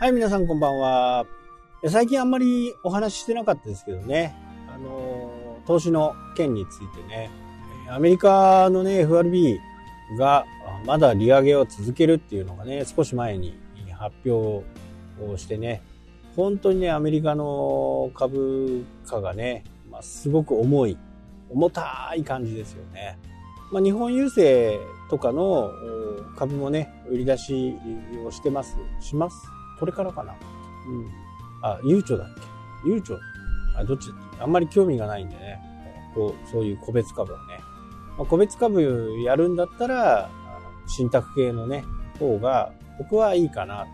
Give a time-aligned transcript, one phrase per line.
[0.00, 1.26] はい、皆さんこんばんは。
[1.88, 4.32] 最近あんまりお話ししてなかったですけどね、
[4.72, 7.32] あの、投資の件についてね、
[7.90, 9.58] アメリカのね、FRB
[10.16, 10.46] が
[10.86, 13.58] まだ利上げを続けるっていうのがね、少し前に
[13.90, 14.64] 発表
[15.20, 15.82] をしてね、
[16.36, 20.96] 本当にね、アメリカの株価がね、まあ、すごく重い、
[21.50, 23.18] 重たい感じですよね。
[23.72, 25.72] まあ、日本郵政とかの
[26.36, 27.74] 株もね、売り出し
[28.24, 28.76] をしてます。
[29.00, 30.34] しますこれからかな。
[30.88, 31.06] うん。
[31.62, 32.28] あ、悠長だっ
[32.84, 32.88] け？
[32.88, 33.18] 悠長？
[33.76, 34.10] あ、どっち？
[34.40, 35.60] あんまり興味がないんでね。
[36.14, 37.60] こう、そういう個別株はね。
[38.16, 38.82] まあ、個別株
[39.22, 40.30] やるんだったら、
[40.86, 41.84] 信託系のね、
[42.18, 43.86] 方が僕はいいかな。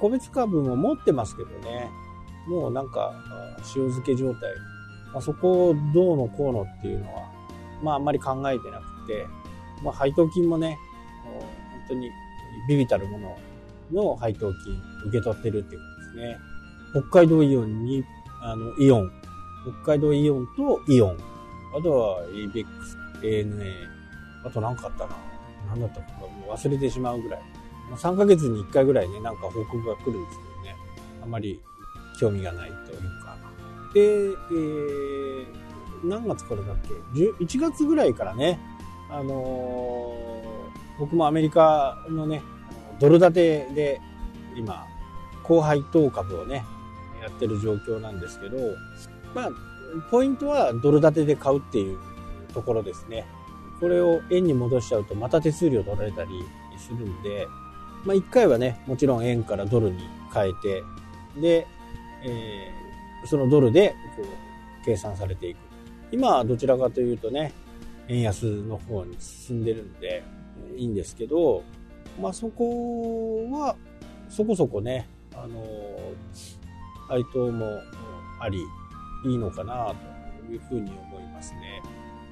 [0.00, 1.90] 個別株も持ってますけどね。
[2.46, 3.12] もうなんか、
[3.58, 4.52] 塩漬け状態。
[5.12, 7.22] まあ、そこをどうのこうのっていうのは、
[7.82, 9.26] まああんまり考えてなくて、
[9.82, 10.78] まあ配当金もね、
[11.24, 11.42] 本
[11.88, 12.10] 当に
[12.68, 13.36] ビビたるもの
[13.92, 16.38] の配当金受け取ってるっていうことですね。
[17.10, 18.04] 北海道イオンに、
[18.40, 19.12] あの、イオン。
[19.82, 21.16] 北海道イオンとイオン。
[21.76, 22.66] あとは ABEX、
[23.22, 23.72] ANA。
[24.44, 25.16] あと何かあったな。
[25.68, 27.42] 何だったかもう忘れてしまうぐらい。
[27.96, 30.76] 3ヶ月に1回ぐらいね、なんか報告が来るんですけどね。
[31.22, 31.60] あまり
[32.18, 33.36] 興味がないというか。
[33.92, 36.76] で、えー、何月からだっ
[37.14, 38.58] け ?1 月ぐらいからね、
[39.10, 42.42] あのー、僕もアメリカのね、
[43.00, 44.00] ドル建てで
[44.56, 44.86] 今、
[45.42, 46.64] 高配当株をね、
[47.22, 48.58] やってる状況なんですけど、
[49.34, 49.50] まあ、
[50.10, 51.98] ポイントはドル建てで買うっていう
[52.52, 53.24] ところですね。
[53.80, 56.30] これを円に戻しちゃうとまた手数料取られたり
[56.78, 57.46] するんで、
[58.04, 59.98] まあ一回はね、もちろん円からドルに
[60.32, 60.82] 変えて、
[61.40, 61.66] で、
[62.22, 65.58] えー、そのドルでこう計算されていく。
[66.12, 67.52] 今はどちらかというとね、
[68.08, 70.22] 円安の方に進んでるんで、
[70.76, 71.64] いいんですけど、
[72.20, 73.76] まあそこは、
[74.28, 75.62] そこそこね、あの、
[77.08, 77.66] 配当も
[78.40, 78.64] あり、
[79.26, 79.94] いいのかな
[80.46, 81.82] というふうに思いますね。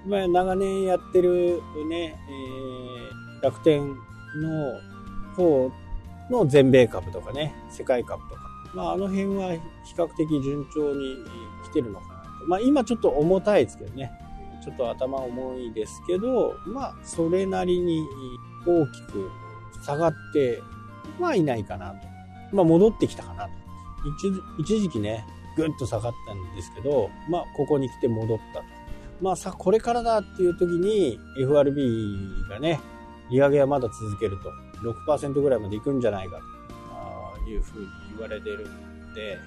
[0.06, 4.80] まあ、長年やってるね、えー、楽天の
[5.36, 5.70] 方
[6.30, 8.42] の全米株とかね、世界株とか、
[8.74, 9.52] まあ、あの辺は
[9.84, 11.16] 比較的順調に
[11.64, 12.46] 来てるのかなと。
[12.46, 14.10] まあ、今ちょっと重たいですけどね。
[14.62, 18.06] ちょっと頭重いですけど、まあ、それなりに
[18.66, 19.30] 大きく
[19.84, 20.62] 下がって
[21.20, 21.96] はいないかなと。
[22.52, 23.50] まあ、戻ってきたかなと。
[24.58, 25.24] 一時期ね、
[25.56, 28.64] ぐっと下がったんですけど、まあ、ここに来て戻ったと。
[29.20, 32.16] まあさ、これからだっていう時に FRB
[32.48, 32.80] がね、
[33.30, 34.50] 利上げはまだ続けると。
[34.82, 36.40] 6%ぐらいまで行くんじゃないか
[37.44, 39.38] というふうに言われてるんで、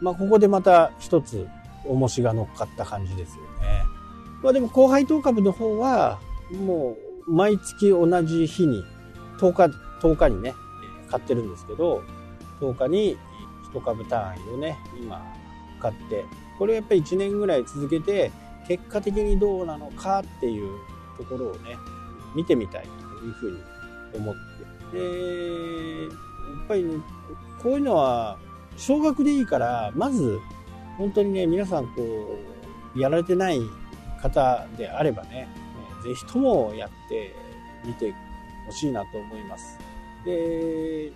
[0.00, 1.46] まあここでまた一つ
[1.84, 3.84] 重しが乗っかった感じですよね。
[4.42, 6.18] まあでも高配当株の方は、
[6.52, 8.82] もう毎月同じ日に、
[9.38, 10.54] 10日、10日にね、
[11.10, 12.02] 買ってるんですけど、
[12.60, 13.16] 10日に
[13.72, 15.22] 1株単位をね、今
[15.80, 16.24] 買って、
[16.58, 18.30] これやっぱり1年ぐらい続けて、
[18.68, 20.78] 結果的にどうなのかっていう
[21.16, 21.78] ところをね
[22.36, 23.58] 見てみたいというふうに
[24.14, 24.98] 思って。
[24.98, 26.08] でや
[26.64, 26.94] っぱり、ね、
[27.62, 28.38] こういうのは
[28.76, 30.38] 少額でいいからまず
[30.96, 32.38] 本当にね皆さんこ
[32.94, 33.60] うやられてない
[34.22, 35.48] 方であればね
[36.02, 37.34] 是非ともやって
[37.84, 38.14] みて
[38.68, 39.78] ほしいなと思います。
[40.24, 41.12] で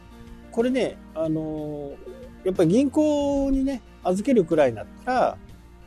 [0.50, 1.92] これねあの
[2.44, 5.38] やっぱり銀行にね預けるくらいになったら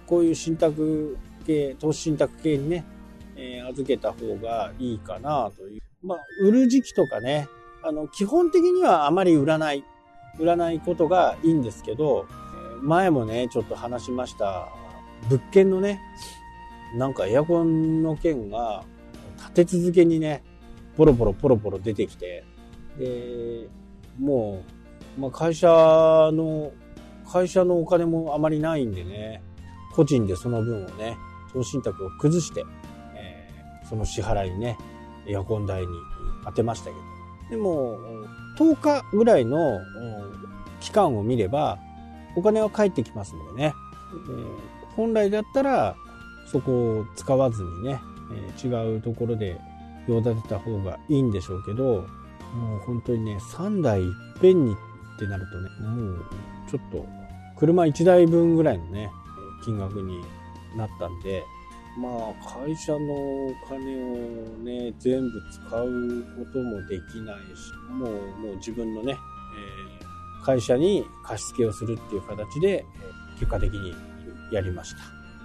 [0.07, 2.85] こういう信託系、投資信託系にね、
[3.35, 5.81] えー、預けた方がいいかなという。
[6.03, 7.47] まあ、売る時期とかね、
[7.83, 9.83] あの、基本的にはあまり売らない、
[10.39, 12.27] 売らないことがいいんですけど、
[12.81, 14.69] 前もね、ちょっと話しました、
[15.29, 15.99] 物件のね、
[16.95, 18.83] なんかエアコンの件が
[19.37, 20.43] 立て続けにね、
[20.97, 22.43] ポロポロポロポロ出てきて、
[22.97, 23.67] で、
[24.19, 24.63] も
[25.17, 26.71] う、まあ、会社の、
[27.31, 29.41] 会社のお金もあまりないんでね、
[29.93, 31.17] 個人でその分をね、
[31.51, 32.65] 投資信託を崩して、
[33.15, 34.77] えー、その支払いにね、
[35.27, 35.87] エアコン代に
[36.45, 36.97] 当てましたけど。
[37.49, 37.97] でも、
[38.57, 39.79] 10日ぐらいの
[40.79, 41.79] 期間を見れば、
[42.35, 43.73] お金は返ってきますのでね、
[44.13, 45.95] えー、本来だったら、
[46.51, 47.99] そこを使わずにね、
[48.31, 49.59] えー、違うところで
[50.07, 52.07] 用立てた方がいいんでしょうけど、
[52.55, 54.75] もう本当にね、3台いっぺんにっ
[55.19, 56.25] てなるとね、もう
[56.69, 57.05] ちょっと、
[57.57, 59.09] 車1台分ぐらいのね、
[59.63, 60.21] 金額に
[60.75, 61.43] なったんで、
[61.97, 72.85] まあ、会社のお金をね、全部使うこともできないし、もう、もう自分のね、えー、会社に貸し付けをするっていう形で、
[73.39, 73.95] 結果的に
[74.51, 74.93] やりまし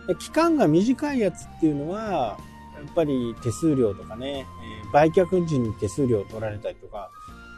[0.07, 0.15] た。
[0.17, 2.37] 期間が短いやつっていうのは、
[2.85, 4.47] やっぱり手数料とかね、
[4.85, 7.11] え売却時に手数料取られたりとか、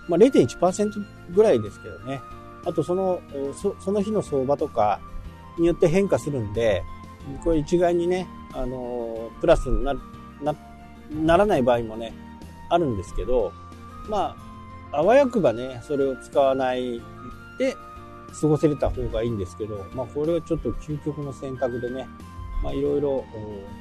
[0.09, 0.91] まあ0.1%
[1.35, 2.21] ぐらいですけどね、
[2.65, 3.21] あとその、
[3.55, 5.01] そその日の相場とか
[5.59, 6.83] によって変化するんで、
[7.45, 9.95] これ一概にね、あの、プラスにな
[10.43, 10.55] な
[11.11, 12.13] ならない場合もね、
[12.69, 13.53] あるんですけど、
[14.09, 14.37] ま
[14.93, 17.01] あ、あわよくばね、それを使わない
[17.59, 17.77] で
[18.41, 22.09] 過ごせれた方がいいんですけど、まあ、これはちょっと究極の選択でね、
[22.71, 23.25] いろいろ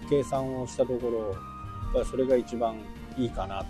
[0.10, 1.19] 計算をしたところ、
[1.94, 2.75] やっぱそれが一番
[3.18, 3.63] いいかな。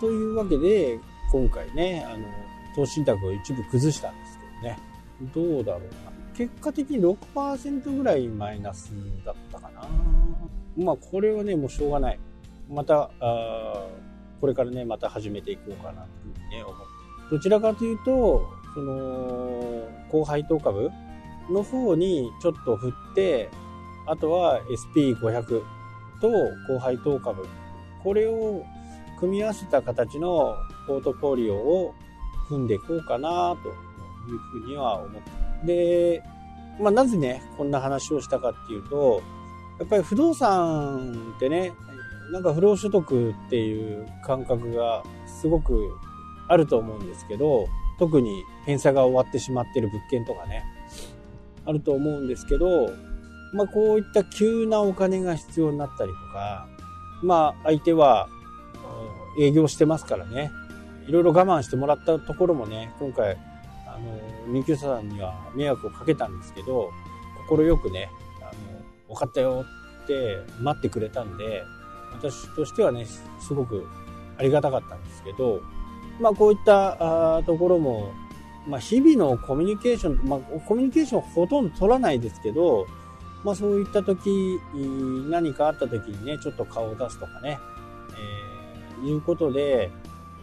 [0.00, 0.98] というわけで、
[1.32, 2.26] 今回ね、あの、
[2.74, 4.78] 投資信託を一部崩したんですけどね、
[5.54, 6.10] どうだろうな。
[6.34, 8.92] 結果的に6%ぐらいマイナス
[9.24, 9.88] だったかな。
[10.76, 12.20] まあ、これはね、もうしょうがない。
[12.68, 13.86] また、あ
[14.40, 16.80] これからね、また始めていこうかなというふうにね、思って。
[17.30, 20.90] どちらかというと、その、高配当株
[21.50, 23.50] の方にちょっと振って、
[24.06, 24.60] あとは
[24.94, 25.62] SP500
[26.20, 26.30] と
[26.66, 27.46] 高配当株。
[28.02, 28.64] これを
[29.18, 30.56] 組み合わせた形の
[30.86, 31.94] ポートフォリオを
[32.48, 33.72] 組んでいこうかなとい
[34.34, 35.30] うふうには思って。
[35.66, 36.22] で、
[36.80, 39.22] まあ、なぜね、こんな話をしたかっていうと、
[39.78, 41.72] やっぱり不動産ってね、
[42.32, 45.90] なんか不労所得っていう感覚がすごく
[46.48, 47.66] あると思うんですけど、
[47.98, 50.64] 特に返済が終わってしまってる物件とかね、
[51.66, 52.90] あると思うんですけど、
[53.52, 56.66] まあこういった急なお金が必要になったりとか、
[57.22, 58.28] まあ相手は
[59.38, 60.50] 営業してますからね、
[61.06, 63.36] いろいろ我慢してもらったところもね、今回、
[63.86, 63.98] あ
[64.46, 66.90] の、入居者さんには迷惑をかけたんですけど、
[67.48, 68.10] 快くね、
[68.40, 69.64] あの、分かったよ
[70.04, 71.64] って待ってくれたんで、
[72.12, 73.86] 私としてはね、すごく
[74.38, 75.60] ありがたかったんですけど、
[76.20, 78.12] まあこういったところも、
[78.66, 82.86] まあ日々のコミュニケーション、まあコミュニケーションほとんど取らないですけど、
[83.44, 84.58] まあそういった時、
[85.28, 87.58] 何かあった時にね、ちょっと顔を出すとかね、
[89.00, 89.90] えー、いうことで、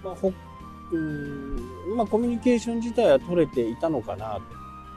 [0.04, 0.34] まあほ、
[0.92, 4.42] うんまあコミュニケーション自体は取れていたのかなと。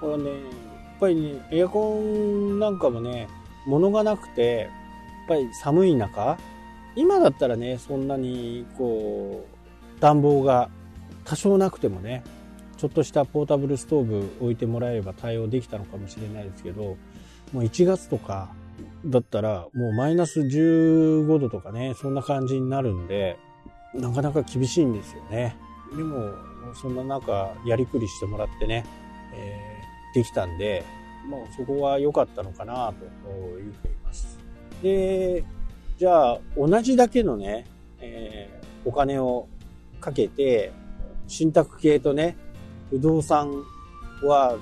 [0.00, 3.29] これね、やっぱりね、エアコンなんかもね、
[3.67, 4.69] 物がなくて、やっ
[5.29, 6.38] ぱり寒い中、
[6.96, 9.46] 今だったらね、そんなにこ
[9.99, 10.70] う、暖房が
[11.25, 12.25] 多少なくてもね、
[12.79, 16.96] ちょっとしたポータブルストーブ置いてもらえれば対応できたのかもしれないですけど、
[17.52, 18.49] もう1月とか
[19.05, 23.37] だったらもうマイナス15度とかね、そんな感じになるんで、
[23.94, 25.56] なかなか厳しいんですよね。
[25.97, 26.32] でも、
[26.75, 28.85] そんな中、やりくりしてもらってね、
[29.35, 30.85] えー、できたんで、
[31.29, 33.11] もうそこは良かったのかなという
[33.56, 34.38] ふうに言います。
[34.82, 35.44] で、
[35.99, 37.67] じゃあ、同じだけのね、
[38.00, 39.49] えー、お金を
[40.00, 40.73] かけて、
[41.26, 42.37] 信託系とね、
[42.91, 43.64] 不動産
[44.23, 44.56] は、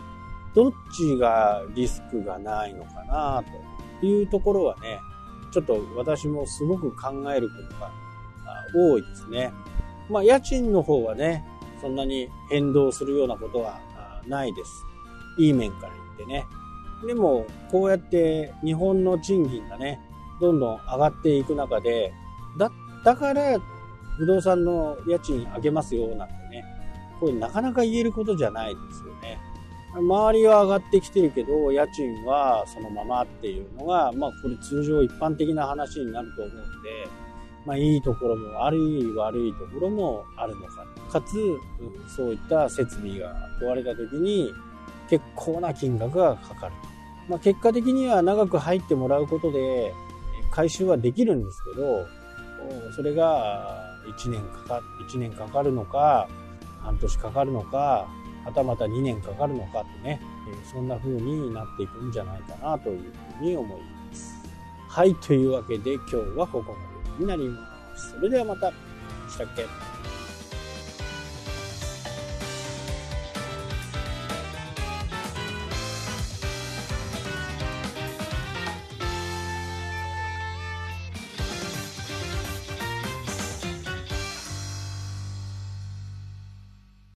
[0.55, 3.45] どっちがリスクがないのかな
[4.01, 4.99] というところはね、
[5.51, 7.91] ちょっと私もすごく考えることが
[8.75, 9.53] 多いですね。
[10.11, 11.45] まあ、家賃の方はね、
[11.81, 13.81] そんなに変動するようなことは
[14.27, 14.85] ないです。
[15.39, 16.47] いい面から言ってね。
[17.07, 20.01] でも、こうやって日本の賃金がね、
[20.41, 22.13] どんどん上がっていく中で、
[22.59, 22.71] だ、
[23.05, 23.59] だから
[24.19, 26.65] 不動産の家賃上げますよなんてね、
[27.21, 29.39] これなかなか言えることじゃないですよね。
[29.99, 37.09] 周りは上がってきてるけど、家賃はそのままっていうのが、まあこれ通常一般的な話になると思うんで、
[37.67, 40.87] まあいいところもあり、悪いところもあるのか。
[41.11, 41.35] かつ、
[42.17, 44.53] そういった設備が壊れた時に
[45.09, 46.75] 結構な金額がかかる。
[47.29, 49.93] まあ結果的には長く入ってもらうことで、
[50.51, 52.07] 回収はできるんですけど、
[52.95, 56.29] それが1年かか、1年かかるのか、
[56.83, 58.09] 半年かかるのか、
[58.49, 64.35] はたまた2年かかるのかってね、えそんな風になっていくんじゃないかなというふうに思います。
[64.89, 66.79] はい、というわけで今日はここま
[67.19, 68.11] でになります。
[68.13, 68.71] それではまた。
[69.29, 70.08] したっけ？